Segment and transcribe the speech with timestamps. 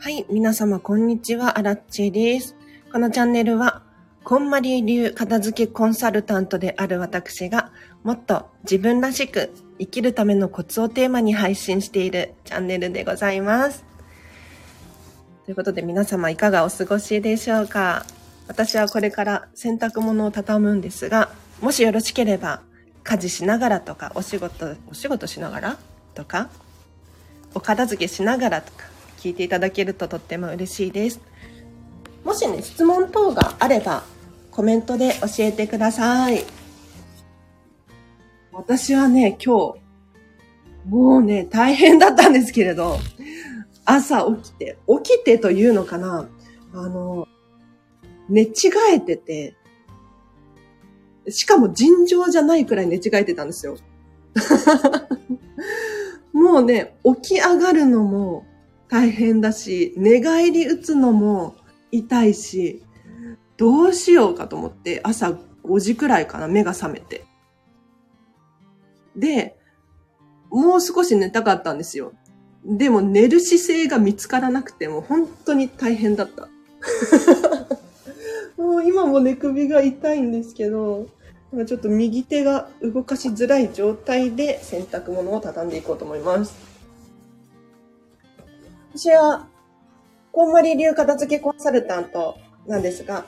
[0.00, 2.54] はい、皆様こんにちは、アラッチェです。
[2.92, 3.82] このチャンネルは、
[4.22, 7.72] こんまり流片付けコンサルタントである私が、
[8.04, 13.84] もっと自分らしく生きるためのコツをテーマに配信しているチャンネルでございます。
[15.46, 18.06] ということで皆様いかがお過ごしでしょうか？
[18.46, 22.62] 私はこれから洗濯物を畳むんですが、もしよろしければ、
[23.02, 25.76] 家事しながらとか、お仕事、お仕事しながら
[26.14, 26.50] とか、
[27.52, 28.84] お片付けしながらとか、
[29.18, 31.20] 聞いていただけるととっても嬉しいです。
[32.24, 34.04] もしね、質問等があれば、
[34.50, 36.44] コメントで教えてください。
[38.52, 39.88] 私はね、今日、
[40.88, 42.98] もうね、大変だったんですけれど、
[43.84, 46.28] 朝起きて、起きてというのかな
[46.72, 47.26] あの、
[48.28, 48.52] 寝違
[48.92, 49.54] えてて、
[51.28, 53.76] しかも尋常じゃないくらい寝違えてたんですよ。
[56.32, 58.44] もうね、起き上がるのも
[58.88, 61.56] 大変だし、寝返り打つのも
[61.90, 62.82] 痛いし、
[63.56, 67.24] どうしようかと思って朝5時くらいかな、目が覚めて。
[69.16, 69.56] で、
[70.50, 72.12] もう少し寝たかったんですよ。
[72.64, 76.48] でも寝る姿勢が見つからなくても本当に大変だった。
[78.56, 81.06] もう今も寝首が痛いんですけど、
[81.52, 86.67] 今ちょっと右手が動かしづらい状態で洗濯物を畳んでいこうと思います。
[88.94, 89.46] 私は、
[90.32, 93.26] こんまり流片付けコンサルタントなんですが、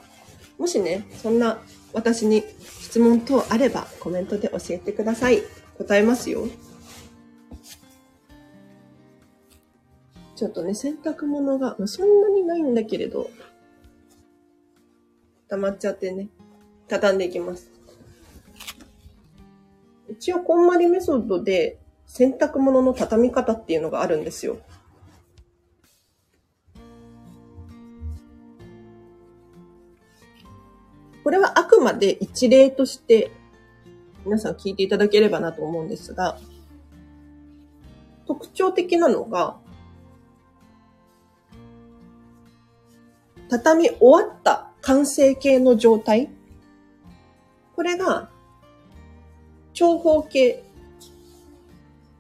[0.59, 1.61] もしね、そんな
[1.93, 2.45] 私に
[2.81, 5.43] 質問等あればコメントで教えてください。
[5.79, 6.47] 答えますよ。
[10.37, 13.31] ちょっとね、洗濯物が、そんなにないんだけれど、
[15.49, 16.29] 溜まっちゃってね、
[16.89, 17.71] 畳んでいきます。
[20.09, 24.59] 一応、こんまりメソッドで洗濯物の畳み方っていうのがあるんですよ。
[31.23, 33.31] これはあくまで一例として
[34.25, 36.39] 皆さん聞いていただければなと思うんですが、
[38.27, 39.57] 特徴的なのが、
[43.49, 46.31] 畳み終わった完成形の状態。
[47.75, 48.31] これが、
[49.73, 50.63] 長方形。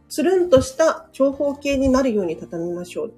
[0.08, 3.14] つるんとした長方形になるように畳みましょう。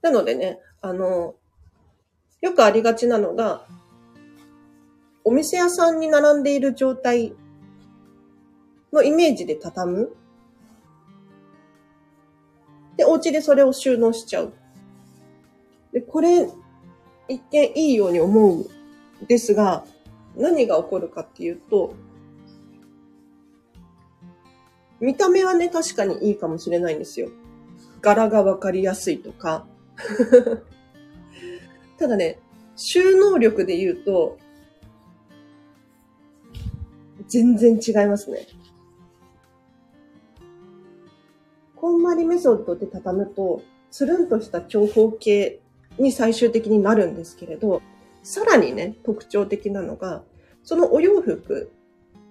[0.00, 1.34] なのでね、あの、
[2.42, 3.64] よくありがちなのが、
[5.24, 7.34] お店屋さんに並んでいる状態
[8.92, 10.16] のイメージで畳む。
[12.96, 14.52] で、お家でそれを収納しちゃう。
[15.92, 16.50] で、これ、
[17.28, 18.60] 一見いいように思う
[19.22, 19.84] んですが、
[20.36, 21.94] 何が起こるかっていうと、
[24.98, 27.28] 見た目はね、確かにいいかもしれないんですよ。
[28.00, 29.64] 柄がわかりやすいとか。
[32.02, 32.40] ただね、
[32.74, 34.36] 収納力で言うと、
[37.28, 38.48] 全然違いますね。
[41.76, 45.60] こんまりメソッドで畳むと、つるんとした長方形
[45.96, 47.80] に最終的になるんですけれど、
[48.24, 50.24] さらにね、特徴的なのが、
[50.64, 51.70] そのお洋服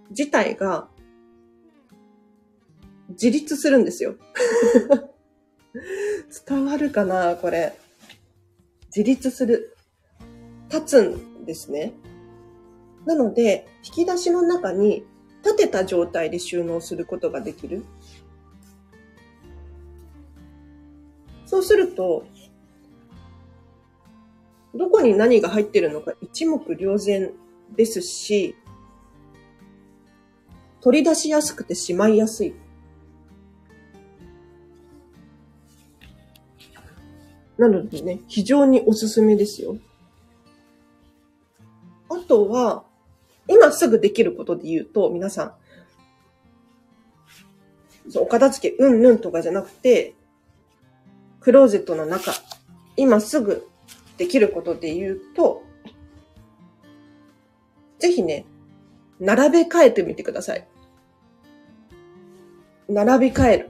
[0.09, 0.89] 自体が
[3.07, 4.15] 自立するんですよ。
[6.45, 7.80] 伝わるかなこれ。
[8.95, 9.77] 自立する。
[10.69, 11.93] 立つんですね。
[13.05, 15.05] なので、引き出しの中に
[15.43, 17.83] 立てた状態で収納することができる。
[21.45, 22.25] そうすると、
[24.73, 27.31] どこに何が入ってるのか一目瞭然
[27.75, 28.55] ですし、
[30.81, 32.55] 取り出しやすくてしまいやすい。
[37.61, 39.77] なのでね、非常におすすめですよ。
[42.09, 42.83] あとは、
[43.47, 45.43] 今すぐできることで言うと、皆さ
[48.15, 50.15] ん、お片付けうんぬんとかじゃなくて、
[51.39, 52.31] クローゼットの中、
[52.97, 53.67] 今すぐ
[54.17, 55.61] できることで言うと、
[57.99, 58.47] ぜひね、
[59.19, 60.67] 並べ替えてみてください。
[62.89, 63.69] 並び替える。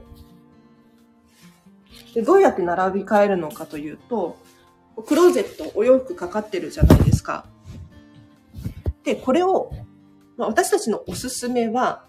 [2.14, 4.36] でどうやって並び替えるのかというと、
[5.06, 7.46] クローゼットお洋服かかってるじゃないですか。
[9.04, 9.72] で、これを、
[10.36, 12.04] まあ、私たちのおすすめは、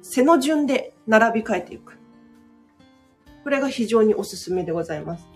[0.00, 1.98] 背の順で並び替えていく。
[3.44, 5.26] これが非常におすすめでございます。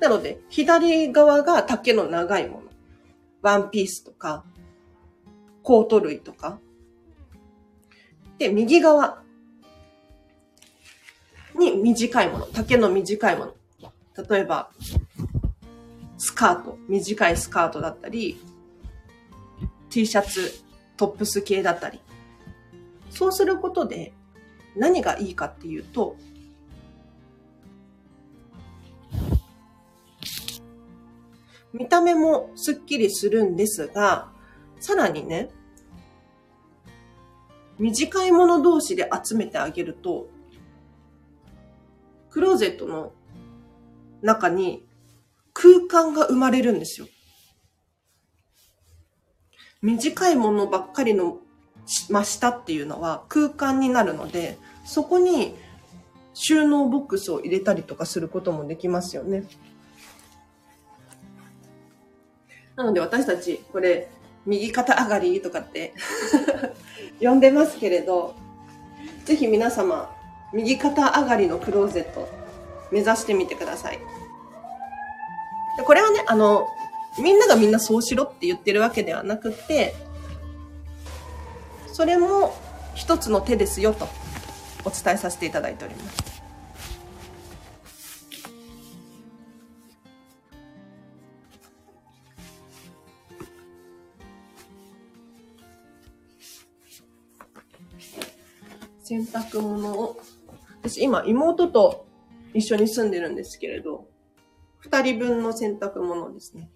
[0.00, 2.62] なので、左側が丈の長いもの。
[3.42, 4.44] ワンピースとか、
[5.62, 6.58] コート類とか。
[8.38, 9.21] で、右側。
[11.58, 13.54] に短いもの、丈の短いもの。
[14.28, 14.70] 例えば、
[16.18, 18.40] スカート、短いスカートだったり、
[19.90, 20.52] T シャツ、
[20.96, 22.00] トップス系だったり。
[23.10, 24.12] そうすることで
[24.76, 26.16] 何がいいかっていうと、
[31.72, 34.30] 見た目もスッキリするんですが、
[34.80, 35.50] さらにね、
[37.78, 40.28] 短いもの同士で集めてあげると、
[42.42, 43.12] クローゼットの
[44.20, 44.84] 中に
[45.52, 47.06] 空間が生まれるんですよ。
[49.80, 51.38] 短いものばっかりの
[51.86, 55.54] 真下っていうのは空間になるので、そこに
[56.34, 59.44] 収納ボックスを入れたりとかすることもできますよね。
[62.74, 64.08] なので私たち、これ、
[64.46, 65.94] 右肩上がりとかって
[67.22, 68.34] 呼んでますけれど、
[69.26, 70.12] ぜひ皆様、
[70.52, 72.28] 右肩上がりのクローゼット、
[72.90, 73.98] 目指してみてください。
[75.76, 76.68] でこれはね、あの、
[77.18, 79.94] みんながみんなそうしろって言ってるわけではなくて、
[81.92, 82.54] それも
[82.94, 84.08] 一つの手ですよと
[84.84, 86.32] お伝えさせていただいております。
[99.04, 100.20] 洗濯物を、
[100.82, 102.06] 私今妹と
[102.54, 104.08] 一緒に住んでるんですけれど、
[104.78, 106.70] 二人分の洗濯物ですね。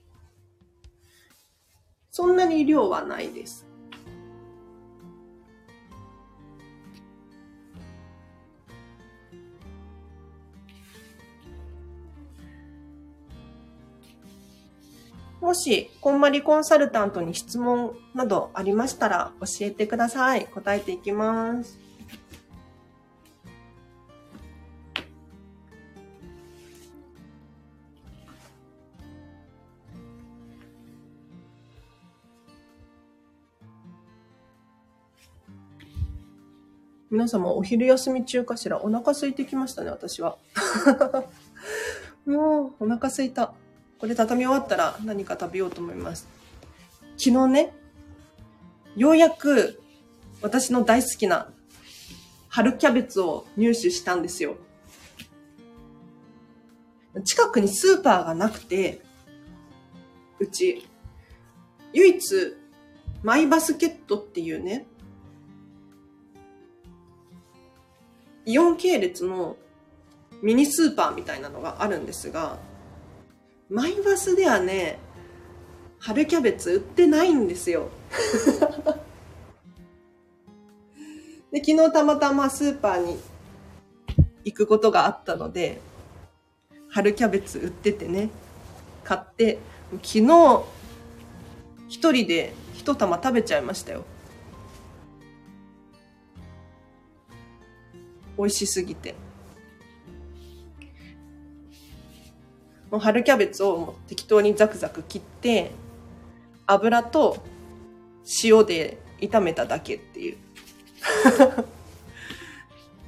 [2.10, 3.66] そんなに量はないです。
[15.40, 20.46] もし、こんまりコンサルタントに質問などありましたら教えてください。
[20.46, 21.85] 答えていきます。
[37.16, 38.78] 皆様お昼休み中かしら？
[38.84, 40.36] お腹空いてきましたね、私は。
[42.26, 43.54] もうお腹空いた。
[43.98, 46.28] これ畳み終わったら何か食べようと思います。
[47.16, 47.72] 昨日ね、
[48.96, 49.80] ようやく
[50.42, 51.50] 私の大好きな
[52.48, 54.58] 春キャベツを入手したんですよ。
[57.24, 59.00] 近くにスーパーがなくて、
[60.38, 60.86] うち、
[61.94, 62.56] 唯一、
[63.22, 64.86] マイバスケットっていうね、
[68.46, 69.56] イオン系列の
[70.40, 72.58] ミニスーパーみたいなのがあるんですが、
[73.68, 75.00] マイバスではね、
[75.98, 77.88] 春キャベツ売ってないんですよ。
[81.50, 83.18] で、昨日たまたまスーパーに
[84.44, 85.80] 行くことがあったので、
[86.88, 88.30] 春キャベツ売っててね、
[89.02, 89.58] 買って、
[90.04, 90.64] 昨日、
[91.88, 94.04] 一人で一玉食べちゃいましたよ。
[98.38, 99.14] 美味しすぎて。
[102.90, 105.72] もう春キャベツを適当にザクザク切って、
[106.66, 107.44] 油と
[108.42, 110.36] 塩で炒めただけっていう。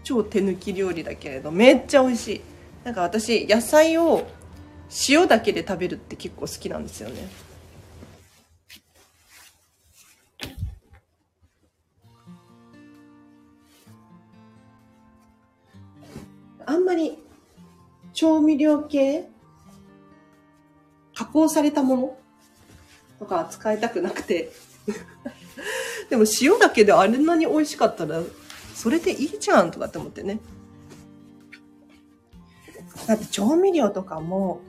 [0.03, 2.41] 超手抜き料理だけれど、めっちゃ美味しい。
[2.85, 4.27] なんか私、野菜を
[5.09, 7.29] 塩だけで食べるって結構好きなんですよね。
[16.69, 17.19] あんまり
[18.13, 19.27] 調味料系
[21.15, 22.19] 加工されたもの？
[23.19, 24.53] とか使いたくなくて
[26.11, 28.23] でも塩だけであんなに美味しかったら、
[28.75, 30.41] それでいいじゃんとかって思ってね。
[33.07, 34.61] だって調味料とかも、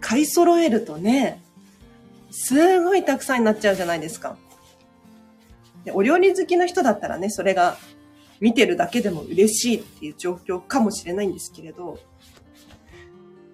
[0.00, 1.42] 買い揃えるとね、
[2.30, 4.36] すごいたくさんになっちゃうじゃないですか。
[5.84, 7.76] でお料理好きの人だったらね、それが
[8.42, 12.00] 見てるだけでも嬉しいっていう状況かもしれないんですけれど、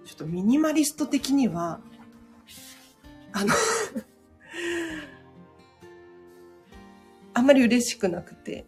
[0.03, 1.79] ちょっとミニマリスト的には、
[3.31, 3.53] あの
[7.35, 8.65] あんまり嬉しくなくて、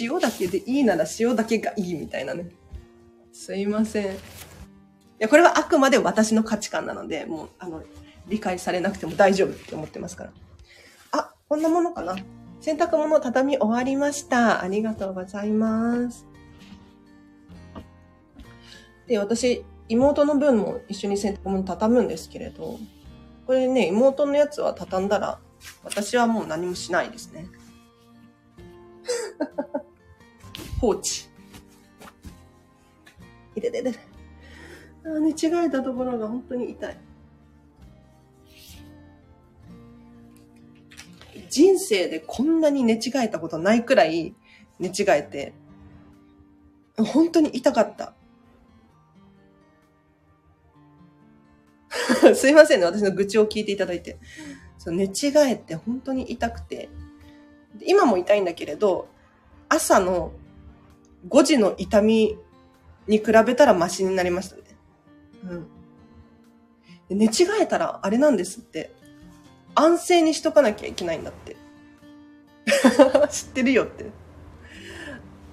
[0.00, 2.48] 塩だけでいいなら塩だけがいいみたいなね。
[3.30, 4.14] すいません。
[4.14, 4.18] い
[5.18, 7.84] や、これはあくまで私の価値観なので、もう、あの、
[8.26, 10.32] 理解されなくても大丈夫って思ってますから。
[11.12, 12.16] あ、こんなものかな。
[12.60, 14.62] 洗濯物畳み終わりました。
[14.62, 16.26] ありがとうございます。
[19.06, 22.78] で、私、妹の分も一緒に洗濯物畳むんですけれど、
[23.46, 25.38] これね、妹のやつは畳んだら、
[25.84, 27.46] 私はもう何もしないですね。
[30.80, 31.28] 放置。
[33.54, 34.16] いててて。
[35.04, 36.96] あ寝違えたところが本当に痛い。
[41.56, 44.34] 人生でこんなに寝違えたことないくらい
[44.78, 45.54] 寝違えて、
[46.98, 48.12] 本当に痛かった。
[52.36, 54.18] すいませんね、私の愚痴を聞いていただいて。
[54.76, 56.90] そ寝違えって本当に痛くて。
[57.80, 59.08] 今も痛いんだけれど、
[59.70, 60.32] 朝の
[61.26, 62.36] 5時の痛み
[63.06, 64.62] に比べたらマシになりましたね。
[67.10, 67.18] うん。
[67.18, 67.30] 寝違
[67.62, 68.95] えたらあれなんですって。
[69.76, 71.56] 安静にしとかなきゃいけないんだって。
[73.30, 74.06] 知ってるよって。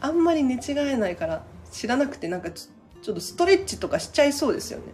[0.01, 4.85] あんまり寝違えないから知らなくてなんかちょっとストレッチとかしちゃいそうですよね。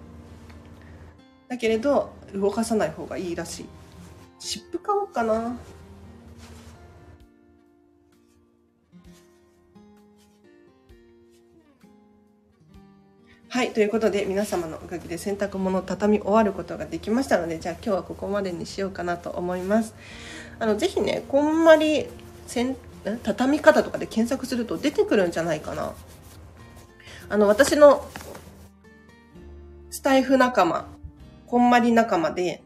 [1.48, 3.65] だけれど動かさない方がいいらしい。
[4.39, 5.57] 湿布買おうかな。
[13.60, 13.74] はい。
[13.74, 19.96] ということで、皆様のおかげで洗濯物を畳み終わることができましたので、じゃあ今日はここまでにしようかなと思います。
[20.60, 22.06] あの、ぜひね、こんまり
[22.48, 22.78] 洗
[23.22, 25.92] 畳み方とかで検索すると出てくるんじゃないかな。
[27.28, 28.08] あの、私の
[29.89, 30.88] スタイフ仲間、
[31.46, 32.63] こんまり仲間で、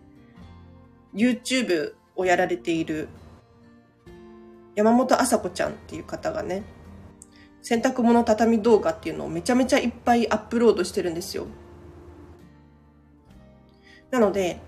[1.16, 3.08] YouTube をやられている
[4.76, 6.62] 山本麻子ちゃんっていう方がね、
[7.64, 11.48] 洗濯物畳み動画っていうのをめちゃめちゃいっぱいアップロードしてるんですよ。
[14.12, 14.60] なので、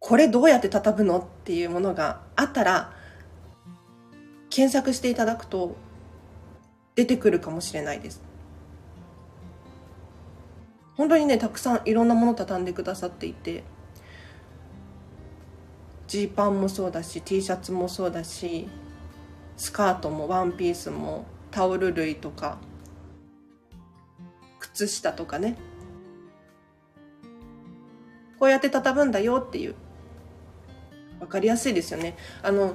[0.00, 2.92] これどうやって畳むのっていうものがあったら、
[4.48, 5.76] 検索していただくと
[6.94, 8.22] 出てくるかもしれないです。
[10.96, 13.64] 本当にね、たくさんいろんなもの畳んでくださっていて、
[16.06, 18.66] ジーパンもそうだし、T シャツもそうだし、
[19.56, 22.58] スカートもワンピースもタオル類とか
[24.58, 25.56] 靴下とかね。
[28.38, 29.74] こうやって畳むんだよっていう。
[31.18, 32.16] 分かりやすいですよね。
[32.42, 32.74] あの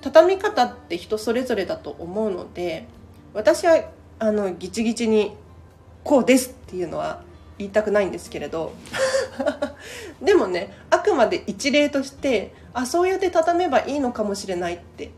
[0.00, 2.86] 畳み方って人それぞれだと思うので
[3.34, 5.34] 私はあのギチギチに
[6.04, 7.22] こうですっていうのは
[7.58, 8.72] 言いたくないんですけれど。
[10.20, 15.10] でもねあくまで一例としてあそうやって畳めばいいのかもしれないって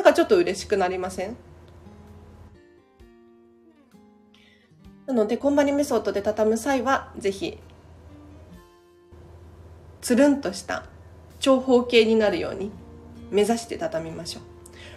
[0.00, 1.36] なんかちょっと嬉しくなりません？
[5.06, 7.58] なので、こんまりメソッドで畳む際は、ぜひ、
[10.00, 10.84] つるんとした
[11.38, 12.70] 長方形になるように
[13.30, 14.42] 目指して畳みましょう。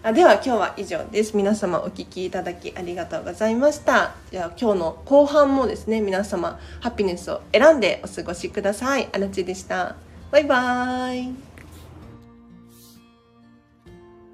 [0.03, 1.35] あでは今日は以上です。
[1.35, 4.15] 皆様お聴きいただきありがとうございました。
[4.31, 9.09] じゃあ今日の後半もですね、皆様ハピネスを選んでお過ごしください。
[9.11, 9.97] あらちでした。
[10.31, 11.52] バイバーイ。